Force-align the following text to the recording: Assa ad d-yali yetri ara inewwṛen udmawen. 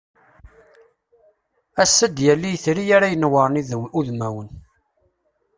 Assa 1.83 2.03
ad 2.05 2.11
d-yali 2.15 2.49
yetri 2.53 2.83
ara 2.95 3.07
inewwṛen 3.09 3.55
udmawen. 3.99 4.49